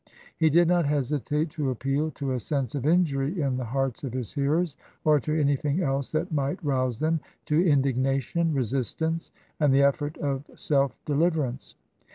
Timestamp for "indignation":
7.63-8.51